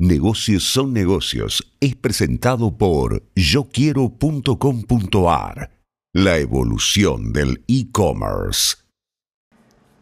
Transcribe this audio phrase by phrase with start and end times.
[0.00, 5.72] Negocios son negocios es presentado por yoquiero.com.ar.
[6.14, 8.76] La evolución del e-commerce.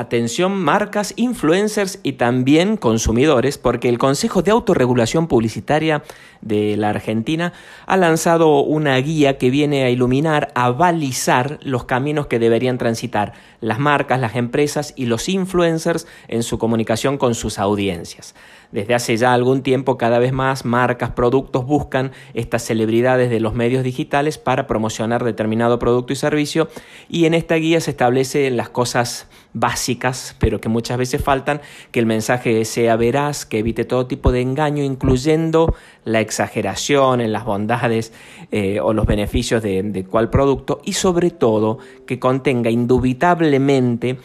[0.00, 6.04] Atención marcas, influencers y también consumidores, porque el Consejo de Autorregulación Publicitaria
[6.40, 7.52] de la Argentina
[7.84, 13.34] ha lanzado una guía que viene a iluminar, a balizar los caminos que deberían transitar
[13.60, 18.34] las marcas, las empresas y los influencers en su comunicación con sus audiencias.
[18.72, 23.52] Desde hace ya algún tiempo cada vez más marcas, productos buscan estas celebridades de los
[23.52, 26.68] medios digitales para promocionar determinado producto y servicio
[27.08, 32.00] y en esta guía se establecen las cosas básicas, pero que muchas veces faltan, que
[32.00, 37.44] el mensaje sea veraz, que evite todo tipo de engaño, incluyendo la exageración en las
[37.44, 38.12] bondades
[38.50, 44.18] eh, o los beneficios de, cual producto y sobre todo que contenga indubitablemente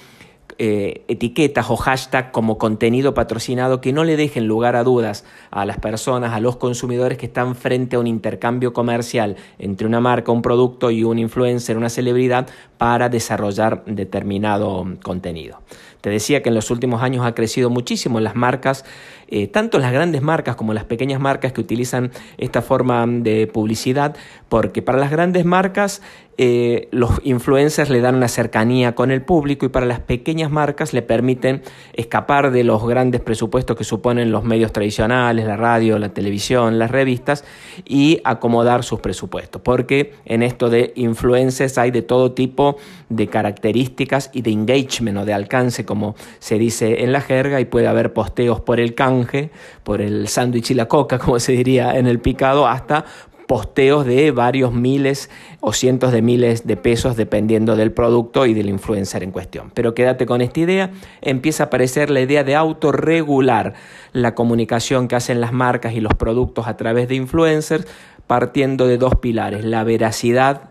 [0.58, 5.66] eh, etiquetas o hashtag como contenido patrocinado que no le dejen lugar a dudas a
[5.66, 10.32] las personas, a los consumidores que están frente a un intercambio comercial entre una marca,
[10.32, 15.60] un producto y un influencer, una celebridad para desarrollar determinado contenido.
[16.06, 18.86] Te decía que en los últimos años ha crecido muchísimo las marcas,
[19.28, 24.16] eh, tanto las grandes marcas como las pequeñas marcas que utilizan esta forma de publicidad,
[24.48, 26.04] porque para las grandes marcas
[26.38, 30.94] eh, los influencers le dan una cercanía con el público y para las pequeñas marcas
[30.94, 36.10] le permiten escapar de los grandes presupuestos que suponen los medios tradicionales, la radio, la
[36.10, 37.46] televisión, las revistas
[37.86, 42.65] y acomodar sus presupuestos, porque en esto de influencers hay de todo tipo
[43.10, 47.66] de características y de engagement o de alcance, como se dice en la jerga, y
[47.66, 49.52] puede haber posteos por el canje,
[49.84, 53.06] por el sándwich y la coca, como se diría en el picado, hasta
[53.48, 58.70] posteos de varios miles o cientos de miles de pesos dependiendo del producto y del
[58.70, 59.72] influencer en cuestión.
[59.74, 63.74] Pero quédate con esta idea, empieza a aparecer la idea de autorregular
[64.14, 67.86] la comunicación que hacen las marcas y los productos a través de influencers
[68.28, 70.70] partiendo de dos pilares, la veracidad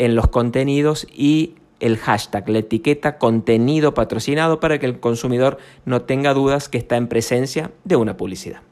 [0.00, 6.02] en los contenidos y el hashtag, la etiqueta contenido patrocinado para que el consumidor no
[6.02, 8.62] tenga dudas que está en presencia de una publicidad.